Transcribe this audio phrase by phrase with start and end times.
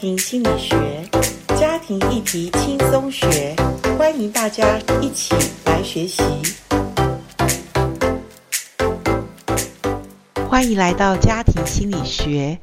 [0.00, 1.04] 庭心理学，
[1.58, 3.54] 家庭议题轻松学，
[3.98, 5.34] 欢迎大家一起
[5.66, 6.22] 来学习。
[10.48, 12.60] 欢迎来到家庭心理学。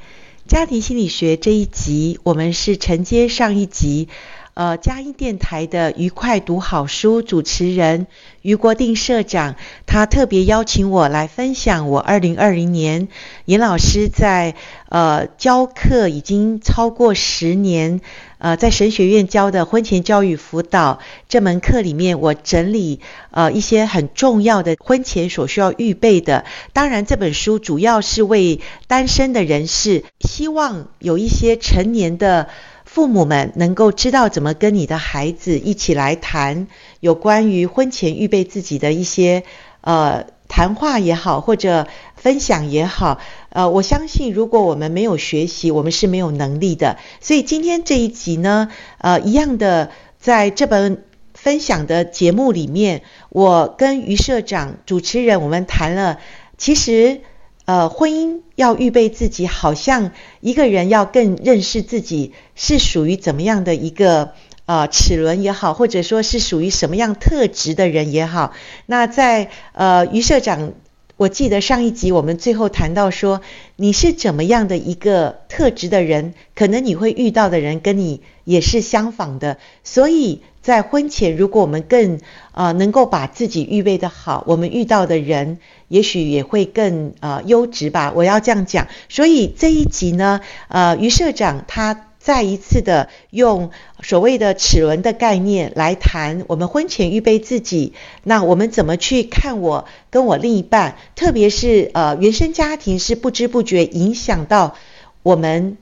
[0.48, 4.10] 家庭心理学这一集，我们是承接上一集。
[4.58, 8.08] 呃，佳音电台的愉快读好书主持人
[8.42, 9.54] 俞国定社长，
[9.86, 13.08] 他特别邀请我来分享我二零二零年
[13.46, 14.56] 严老师在
[14.90, 18.02] 呃教课已经超过十年，
[18.40, 23.00] 呃，在神学院教的婚前教育辅导这门课里面，我整理
[23.30, 26.46] 呃一些很重要的婚前所需要预备的。
[26.74, 32.50] 当然，这本书主要是为单身的人士，希望有一些成年的。
[32.88, 36.68] 父母们能够知道怎么跟你的孩子一起来谈
[37.02, 39.44] 有关于婚前预备自己的一些
[39.82, 43.20] 呃谈话也好，或者分享也好，
[43.50, 46.98] 呃，我相信如果我们没有学习，我们是没有能力的。
[47.20, 56.20] 所以今天这一集呢，呃，一样的在这本分享的节目里面，我跟于社长主持人我们谈了，
[56.58, 57.22] 其实。
[57.68, 64.32] 呃，婚姻要预备自己，好像一个人要更认识自己是属于怎么样的一个
[64.66, 68.54] 呃齿轮也好，或者说是属于什么样特质的人也好。
[68.86, 70.72] 那在呃于社长，
[71.18, 73.42] 我记得上一集我们最后谈到说，
[73.76, 80.42] 你是怎么样的一个特质的人，可能你会遇到的人跟你也是相仿的，所以。
[80.60, 82.20] 在婚前，如果我们更
[82.52, 88.12] 呃能够把自己预备的好，我们遇到的人也许也会更呃优质吧。
[88.14, 88.90] 我要这样讲。
[89.08, 93.72] 所以这一集呢，呃，于社长他再一次的用
[94.04, 97.94] 所谓的齿轮的概念来谈我们婚前预备自己。
[98.24, 100.98] 那我们怎么去看我跟我另一半？
[101.16, 104.76] 特别是呃原生家庭是不知不觉影响到
[105.24, 105.78] 我们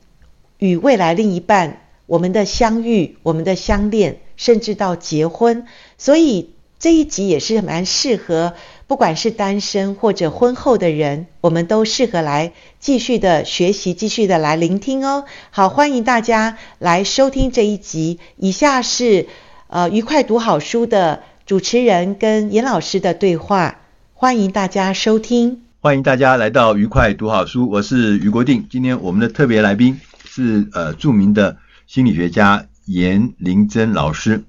[0.59, 4.19] 与未来另一半我们的相遇，我们的相恋。
[4.37, 5.65] 甚至到结婚，
[5.97, 8.53] 所以这一集也是蛮适合，
[8.87, 15.25] 不管是单身或者婚后的人，我们都适合来继续的学习，继续的来聆听哦。
[15.49, 18.19] 好，欢迎大家来收听这一集。
[18.37, 19.27] 以下是
[19.67, 23.79] 呃愉快读好书的主持人跟严老师的对话，
[24.13, 25.63] 欢迎大家收听。
[25.79, 28.67] 欢迎大家来到愉快读好书，我是于国定。
[28.69, 32.67] 今天我们的特别来宾是呃著名的心理学家。
[32.85, 34.43] 严玲珍老师，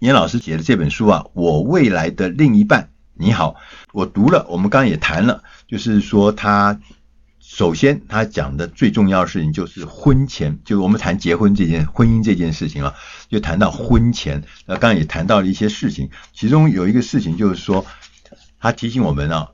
[0.00, 3.56] 严老师写的这本书啊，我未来的另一半，你好，
[3.92, 6.80] 我读了，我们刚刚也谈了，就是说他
[7.40, 12.94] 首先他讲的最重要的事情就是婚前，就是我们谈结婚这件婚姻这件事情啊，
[13.28, 17.84] 就谈到婚前，那刚刚也谈到了一些事情，其中有一个事情就是说，
[18.60, 19.48] 他提醒我们啊，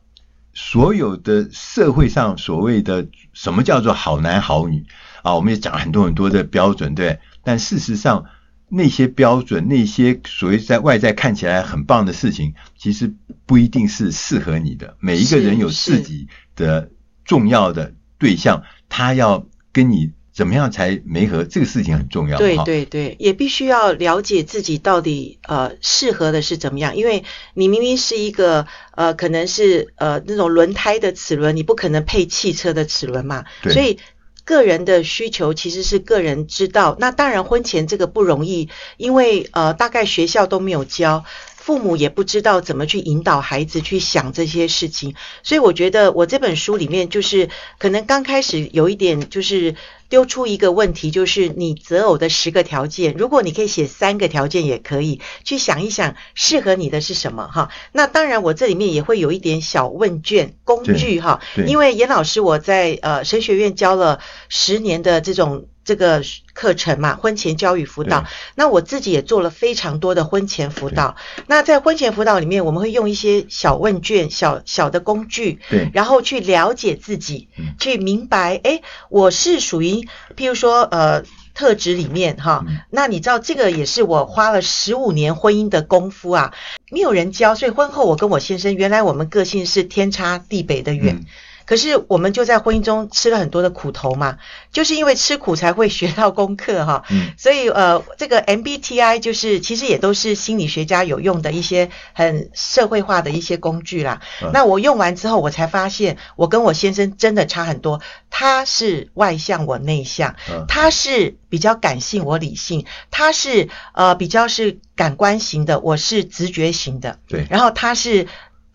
[0.52, 4.84] 所有的社会上所谓的什么叫做好男好女
[5.22, 7.18] 啊，我们也讲了很多很多的标准，对。
[7.42, 8.26] 但事实上，
[8.74, 13.14] 那些标准，那些所谓在外在看起来很棒的事情，其实
[13.46, 14.96] 不一定是适合你的。
[15.00, 16.26] 每一个人有自己
[16.56, 16.90] 的
[17.24, 22.36] 重要的对象，他要跟你怎么样才没合，这个事情很重要。
[22.36, 27.24] 对对对，也必须要了解自己到底呃适合的是怎么样，因为
[27.54, 33.98] 你明明是一个呃可能是呃那种轮胎的齿轮，你不可能配汽车的齿轮嘛，所以。
[34.44, 41.24] 个人的需求其实是个人知道，那当然婚前这个不容易，因为呃大概学校都没有教，
[41.64, 47.48] 父母也不知道怎么去引导孩子去想这些事情，所以我觉得我这本书里面就是
[47.78, 49.74] 可能刚开始有一点就是。
[50.10, 57.70] 丢出一个问题，就是你择偶的十个条件，如果你可以写三个条件也可以，去想一想适合你的是什么哈。
[57.90, 65.66] 那当然，我这里面也会有一点小问卷工具哈，因为严老师我在呃神学院教了十年的这种。
[65.84, 66.22] 这个
[66.52, 68.24] 课程嘛，婚前教育辅导。
[68.54, 71.16] 那我自己也做了非常多的婚前辅导。
[71.46, 78.80] 那在婚前辅导里面，我们会用一些小问卷、小小的工具，对，然后去了解自己，去明白，哎，
[79.10, 81.22] 我是属于，譬如说，呃，
[81.54, 82.64] 特质里面哈。
[82.90, 86.54] 那你知道，这个也是我花了十五年婚姻的功夫啊，
[86.90, 91.16] 没有人教，所以婚后我跟我先生，原来我们个性是天差地北的远。
[91.16, 91.26] 嗯
[91.66, 94.38] 可是我们就在婚姻中吃了很多的苦头嘛，
[94.70, 97.04] 就是因为吃苦才会学到功课哈。
[97.10, 97.32] 嗯。
[97.38, 104.20] 所以呃，这个 MBTI 就是其实也都是心理学家有用的一些很社会化的一些工具啦。
[104.42, 104.50] 嗯。
[104.52, 108.00] 那我用完之后，我才发现我跟我先生真的差很多。
[108.30, 110.36] 他是外向，我内向。
[110.50, 110.64] 嗯。
[110.68, 112.84] 他是比较感性，我理性。
[113.10, 117.18] 他是呃比较是感官型的，我是直觉型的。
[117.26, 117.46] 对。
[117.48, 118.26] 然后他是。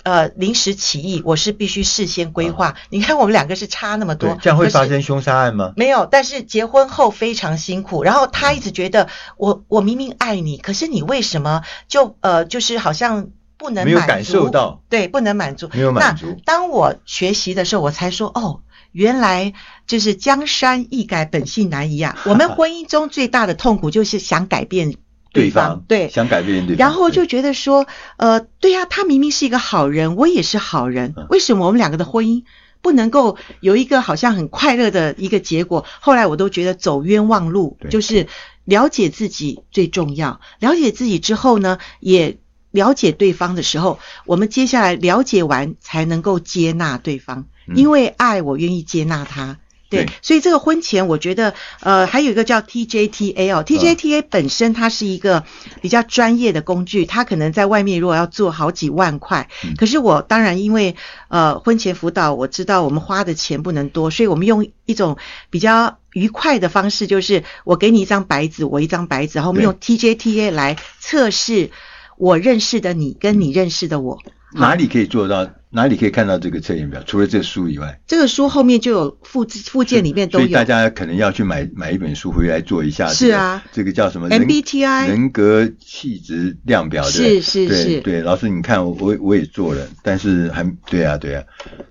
[0.03, 2.75] 呃临时起意，我是必须事先规划。
[2.89, 5.73] 你看我们两个是差那么多，这样会发生凶杀案吗？
[5.75, 8.03] 没有，但是结婚后非常辛苦。
[8.03, 9.07] 然后他一直觉得
[9.37, 16.27] 我我明明爱你，可是你为什么就呃就是好像不能满足，没有感受到，对，不能满足，没有满足。
[16.27, 18.61] 那当我学习的时候，我才说哦。
[18.91, 19.53] 原来
[19.85, 22.17] 就是江山易改，本性难移啊！
[22.25, 24.95] 我们婚姻中最大的痛苦就是想改变
[25.31, 27.87] 对方，对，想改变对方，然后就觉得说，
[28.17, 32.43] 呃，对呀，他明明是一个好人，我也是好人，为什么我们两个的婚姻
[32.81, 35.85] 不能够有一个好像很快乐的一个结果？
[35.99, 38.27] 后来我都觉得走冤枉路，就是
[38.65, 40.41] 了解自己最重要。
[40.59, 42.37] 了解自己之后呢，也
[42.71, 47.45] 了解对方的时候，我们接下来了解完才能够接纳对方。
[47.75, 49.59] 因为爱，我愿意接纳他。
[49.89, 55.43] 对，所以这个婚前，我觉得，呃，还有一个叫 TJTA 哦，TJTA 本身它是一个
[55.81, 60.95] 比较专业的工具，它可能在外面如果要做好几万块，可是我当然因为
[61.27, 65.17] 呃婚前辅导，我知道我们花的钱不能多，所以我们用一种
[65.49, 71.71] 比较愉快的方式，就是我给你一张白纸，我一张白纸，然后我们用 TJTA 来测试
[72.17, 74.19] 我认识的你跟你认识的我，
[74.53, 75.49] 哪里可以做到？
[75.71, 77.03] 哪里可以看到这个测验表？
[77.05, 83.07] 除了这个书以外，这个书后面就有附附件里面都有，所以大家可能要去买买一本书回来做一下。
[83.07, 87.03] 是啊，这个叫什么？MBTI 人格气质量表。
[87.03, 91.43] 是是是，对对，老师你看我我也做了，但是还对啊对啊。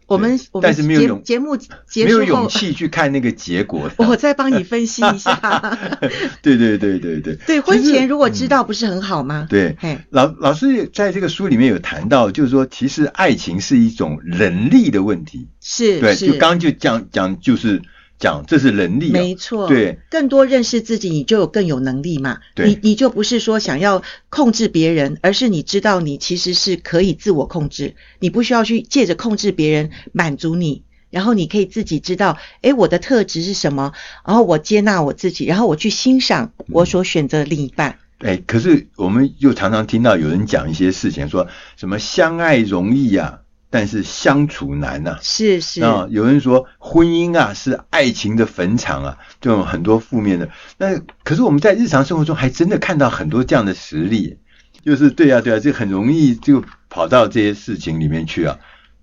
[0.06, 3.90] 我们但是没有节目结束没有勇气去看那个结果。
[3.98, 5.36] 我再帮你分析一下。
[6.40, 7.36] 对对对对对。
[7.46, 9.46] 对，婚前如果知道不是很好吗？
[9.50, 9.76] 对，
[10.08, 14.20] 老老师在这个书里面有谈到，就是说其实爱情是一种。
[14.38, 15.48] 能力的问题。
[15.60, 17.82] 是，对，就刚刚就讲讲，就是
[18.18, 33.92] 讲这是能力，没错，对，更多认识自己，你就有更有能力嘛，对，你你就不是说想要控制别人，而是你知道你其实是可以自我控制，你不需要去借着控制别人满足你，然后你可以自己知道，诶，我的特质是什么，
[34.26, 37.98] 然后我接纳我自己，然后我去欣赏我所选择的另一半。
[38.18, 43.47] 哎、嗯，可是我们又常常听到有人讲一些事情，说什么相爱容易呀、啊。
[43.70, 50.48] 但是相处难呐、啊，是是啊，有人说婚姻啊是爱情的坟场啊，这种很多负面的。
[50.76, 54.38] 那可是我们在日常生活中还真的看到很多这样的实例，
[54.84, 58.58] 就是对啊对啊，这很容易就跑到这些事情里面去啊。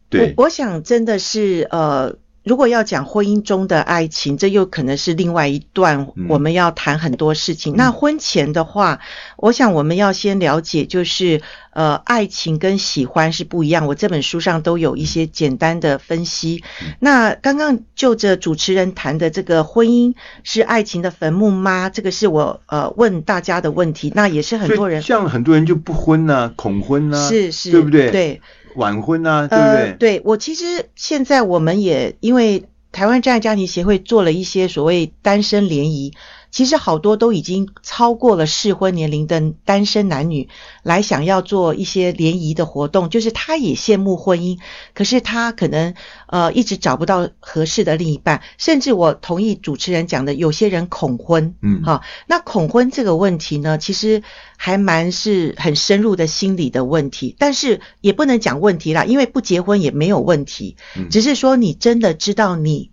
[0.10, 2.18] 对，我，我想真的是呃。
[2.46, 7.74] 如果要讲婚姻中的爱情，这又可能是另外一段我们要谈很多事情。
[7.74, 9.00] 嗯、那婚前的话，
[9.36, 13.88] 我想我们要先了解，就是呃，爱情跟喜欢是不一样。
[13.88, 16.64] 我这本书上都有一些简单的分析。
[16.84, 20.14] 嗯、那刚刚就着主持人谈的这个婚姻
[20.44, 21.90] 是爱情的坟墓吗？
[21.90, 24.12] 这个是我呃问大家的问题。
[24.14, 28.12] 那也是很多人像很多人就不婚呐、啊，恐婚呐、啊，是是，对不对？
[28.12, 28.42] 对。
[28.76, 29.82] 晚婚啊，对不对？
[29.82, 36.14] 呃、对，我其实现在我们也因为台湾真爱家庭协会做了一些所谓单身联谊。
[36.56, 40.48] 其实好多都已经超过了适婚年龄的单身男女
[40.84, 44.58] 来想要做一些联谊的活动，就是他也羡慕婚姻，
[44.94, 45.96] 可是他可能
[46.28, 54.24] 呃一直找不到合适的另一半，甚至我同意主持人讲的，有些人恐婚，嗯，好，那恐婚这个问题呢，其实
[54.56, 60.78] 还蛮是很深入的心理的问题，但是也不能讲问题啦，因为不结婚也没有问题，
[61.12, 62.92] 只是说你真的知道你。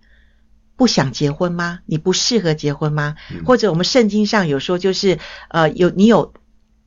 [0.75, 1.79] 不想结婚吗？
[1.85, 3.15] 你不适合结婚吗？
[3.31, 6.33] 嗯、或者我们圣经上有说，就是呃，有你有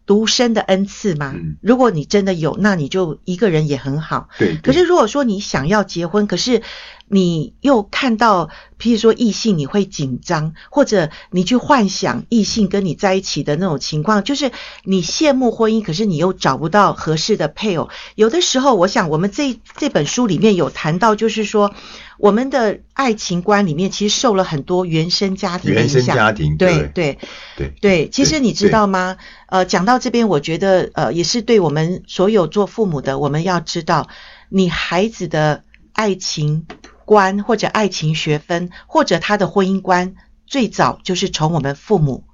[0.07, 1.33] 独身的恩赐吗？
[1.37, 4.29] 嗯、如果你真的有，那你就一个人也很好。
[4.39, 4.55] 对。
[4.55, 6.63] 对，可是如果说你想要结婚，可是
[7.09, 14.51] 你又看到，譬如说异性，你会紧张，或者你去幻想异性跟你在一起的那种情况，就是
[14.85, 17.89] 你羡慕婚姻，可是你又找不到合适的配偶。
[18.15, 21.73] 有的时候，我想我们这这本书里面有谈到，就是说。
[22.19, 25.97] 我们的爱情观里面其实受了很多原生家庭的影响。
[25.97, 27.19] 原生家庭，对对对
[27.57, 28.09] 对，对。
[28.09, 29.19] 其实你知道吗？
[29.49, 34.09] 呃，讲到这边，我觉得呃，也是对我们所有做父母的，我们要知道，
[34.49, 36.67] 你孩子的爱情
[37.07, 40.15] 观或者爱情学分或者他的婚姻观，
[40.47, 42.25] 最早就是从我们父母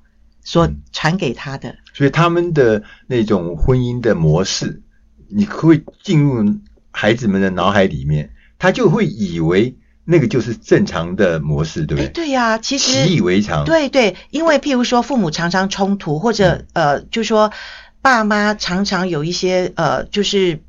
[0.43, 1.69] 所传给他的。
[1.69, 1.79] 嗯。
[1.95, 4.83] 所以他们的那种婚姻的模式，
[5.29, 6.43] 你会进入
[6.91, 8.31] 孩子们的脑海里面。
[8.59, 12.09] 他就会以为那个就是正常的模式，对不对？
[12.11, 13.64] 对呀，其实习以为常。
[13.64, 17.52] 对对，因为譬如说父母常常冲突，或者呃，就说
[18.00, 20.61] 爸妈常常有一些呃，就是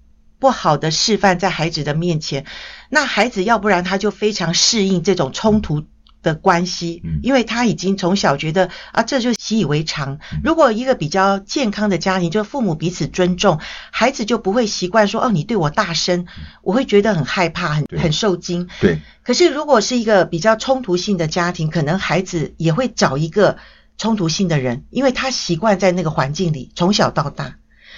[0.44, 2.44] 不好的示范在孩子的面前，
[2.90, 5.86] 那孩子要不然他就非常适应这种冲突
[6.22, 10.20] 的关系，嗯，因为他已经从小觉得啊，这就习以为常。
[10.44, 16.28] 如果一个比较健康的家庭，就父母彼此尊重，孩子就不会习惯说哦，你对我大声，
[16.62, 18.68] 我会觉得很害怕，很很受惊。
[18.82, 19.00] 对。
[19.24, 23.60] 可是如果是一个比较冲突性的家庭，可能孩子也会找一个
[23.98, 27.56] 冲突性的人，因为他习惯在那个环境里从小到大。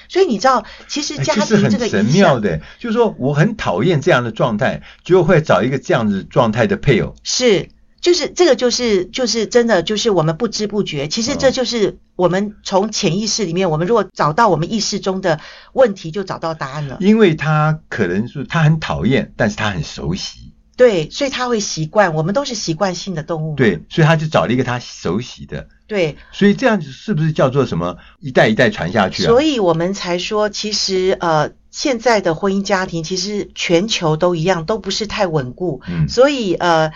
[0.07, 7.15] 所以你知道，其实家庭这个影响，很神妙的，就是说我很讨厌这样的状态，就会找一个这样子状态的配偶。
[7.23, 7.69] 是，
[8.01, 15.39] 就是这个，就是就是真的，就是我们不知不觉，其实这就是我们从潜意识里面，我们如果找到我们意识中的
[15.73, 16.97] 问题，就找到答案了。
[16.99, 20.51] 因为他可能是他很讨厌，但是他很熟悉。
[20.77, 22.13] 对，所以他会习惯。
[22.13, 23.55] 我们都是习惯性的动物。
[23.55, 25.67] 对，所以他就找了一个他熟悉的。
[25.87, 29.27] 对，所以这样子是不是叫做什么一代一代传下去啊？
[29.27, 35.81] 所以我们才说，其实呃，现在的婚姻家庭其实全球都一样，都不是太稳固。
[35.87, 36.09] 嗯。
[36.09, 36.91] 所以呃，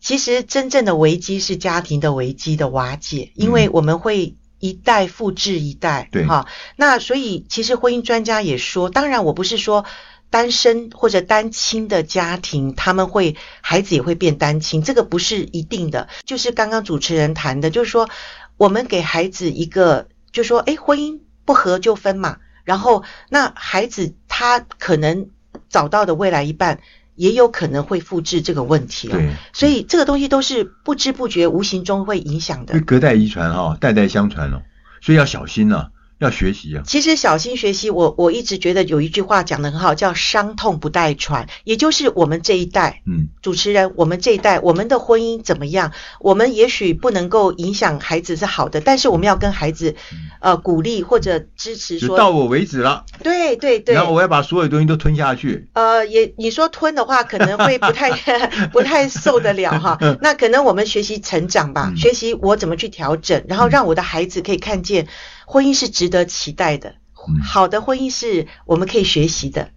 [0.00, 6.08] 其实真正的危机是家庭的危机的瓦解，因为我们会一代复制一代。
[6.10, 6.24] 对。
[6.24, 9.84] 哈，那所以其实婚姻专家也说，当然我不是说。
[10.30, 16.08] 单身或者单亲的家庭，他们会孩子也会变单亲，这个不是一定的。
[16.24, 18.08] 就是刚刚主持人谈的，就是说
[18.56, 22.38] 我们给孩子一个，就是说，哎，婚姻不合就分嘛。
[22.64, 25.30] 然后那孩子他可能
[25.70, 26.80] 找到的未来一半，
[27.14, 29.08] 也有可能会复制这个问题。
[29.08, 32.74] 对，所以这个东西都是不知不觉、无形中会影响的。
[32.74, 34.60] 因为隔代遗传哈，代代相传哦，
[35.00, 35.90] 所以要小心啊。
[36.18, 36.82] 要学习啊！
[36.86, 45.92] 其实小心学习，我我一直觉得有一句话讲的很好，叫“伤痛不代传”，也就是我们这一代，嗯，主持人，我们这一代，我们的婚姻怎么样？
[46.20, 49.94] 我们也许不能够影响孩子是好的，但是我们要跟孩子，
[50.40, 53.04] 呃，鼓励或者支持说，到我为止了。
[53.22, 53.94] 对对对。
[53.94, 55.68] 然后我要把所有东西都吞下去。
[55.74, 58.10] 呃，也你说吞的话，可能会不太
[58.72, 59.96] 不太受得了哈。
[60.20, 65.06] 那可能我们学习成长吧，嗯、学习我怎么去调整，然后让我的孩子可以看见。
[65.50, 66.96] 婚姻是值得期待的，
[67.42, 69.70] 好的婚姻是我们可以学习的。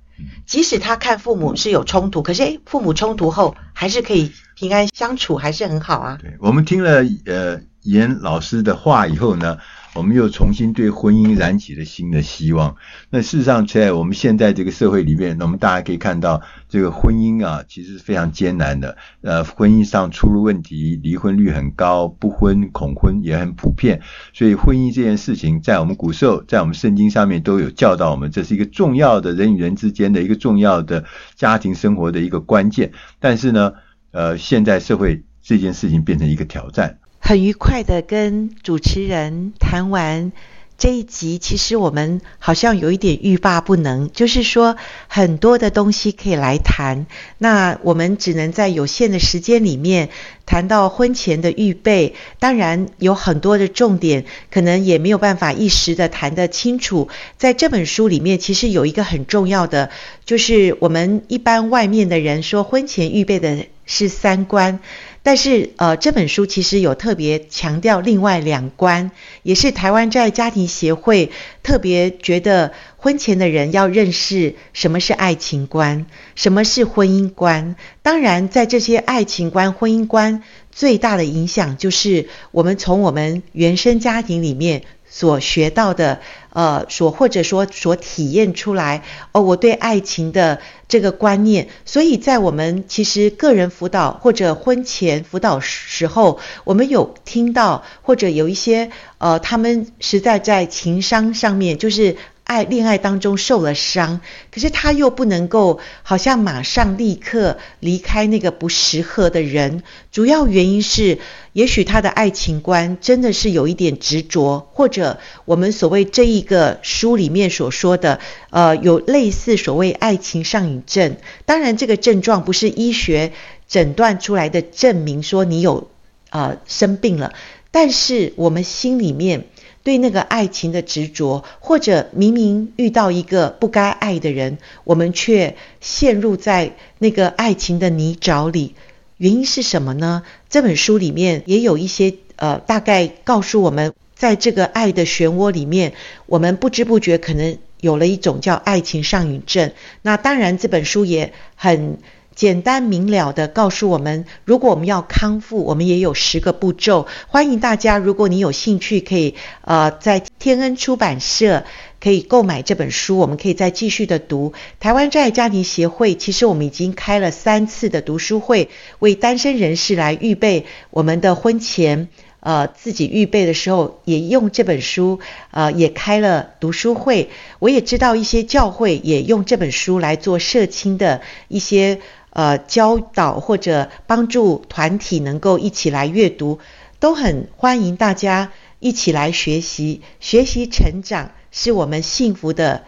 [0.46, 6.18] 即使他看父母是有冲突，可是诶，父母冲突后还是可以平安相处，还是很好啊。
[6.22, 9.60] 对，我们听了呃严老师的话以后呢，
[9.94, 12.78] 我们又重新对婚姻燃起了新的希望。
[13.10, 18.96] 那事实上，在我们现在这个社会里面，那我们大家可以看到，这个婚姻啊，其实是非常艰难的。
[19.20, 24.02] 呃，婚姻上出入问题，离婚率很高，不婚恐婚也很普遍。
[24.34, 31.04] 所以，婚姻这件事情，在我们古时候，在我们圣经上面都有教导我们，这是一个重要的人与人之间的一个重要的
[31.36, 32.94] 家庭生活的一个关键。
[33.20, 33.74] 但是呢，
[34.12, 37.01] 呃，现在社会这件事情变成一个挑战。
[37.24, 40.34] 很愉快的跟主持人谈完
[40.78, 44.76] 这一集，其实我们好像有一点欲罢不能，就是说
[45.08, 47.06] 很多的东西可以来谈，
[47.38, 50.10] 那我们只能在有限的时间里面
[50.48, 57.10] 谈到婚前的预备，当然有很多的重点，可能也没有办法一时的谈得清楚。
[57.38, 59.92] 在这本书里面，其实有一个很重要的，
[60.26, 64.80] 就是我们一般外面的人说婚前预备的是三观。
[65.24, 69.12] 但是，呃，这本书其实有特别强调另外两关，
[69.44, 77.76] 也是台湾在家庭协会特别觉得婚前的人要认识什么是爱情观，什么是婚姻观。
[78.02, 84.84] 当然，在这些爱情观、婚姻观最大的影响，就是我们从我们原生家庭里面。
[85.14, 89.04] 所学到的，呃，所或者说所体验出来，
[89.34, 102.16] 哦，我对爱情的这个观念，所以在我们其实个人辅导或者婚前辅导时候，我们有听到或者有一些，呃，他们实在在情商上面就是。
[102.44, 104.20] 爱恋爱当中受了伤，
[104.52, 109.84] 可是他又不能够好像马上立刻离开那个不适合的人。
[110.12, 111.20] 主要原因是，
[111.54, 118.20] 也许他的爱情观真的是有一点执着，或者我们所谓这一个书里面所说的，
[118.50, 121.16] 呃，有类似所谓爱情上瘾症。
[121.46, 123.32] 当然，这个症状不是医学
[123.70, 125.90] 诊断出来的证明说你有
[126.32, 127.34] 呃生病了，
[127.72, 129.46] 但是我们心里面。
[129.84, 138.76] 对那个爱情的执着，或者明明遇到一个不该爱的人，我们却陷入在那个爱情的泥沼里，
[139.18, 140.24] 原因是什么呢？
[140.50, 145.94] 这本书里面也有一些呃，大概告诉我们，在这个爱的漩涡里面，
[146.28, 149.72] 我们不知不觉可能有了一种叫爱情上瘾症。
[150.04, 151.98] 那当然，这本书也很
[152.34, 157.08] 简单明了的告诉我们，如果我们要康复，我们也有十个步骤。
[157.28, 161.66] 欢迎大家，如果你有兴趣，可以呃在天恩出版社
[162.00, 164.54] 可以购买这本书，我们可以再继续的读。
[164.80, 168.70] 台湾真爱家庭协会其实我们已经开了三次的读书会，
[169.00, 172.08] 为单身人士来预备我们的婚前。
[172.44, 175.20] 呃，自己预备的时候也用这本书，
[175.52, 177.30] 呃，也开了读书会。
[177.60, 182.00] 我也知道一些教会也用这本书来做社青的一些
[182.32, 186.60] 呃教导，或者帮助团体能够一起来阅读，
[187.00, 192.84] 都很欢迎大家一起来学习，学习成长是我们幸福的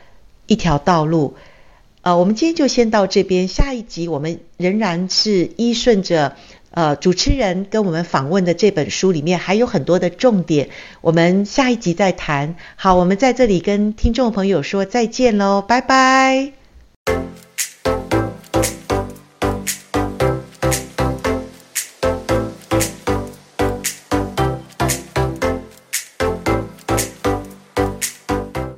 [0.48, 1.36] 一条道路。
[2.02, 6.36] 呃，我们今天就先到这边，下一集我们仍然是依顺着。
[6.76, 10.70] 呃，主持人跟我们访问的这本书里面还有很多的重点，
[11.02, 12.56] 我们下一集再谈。
[12.76, 16.54] 好，我们在这里跟听众朋友说再见喽，拜拜。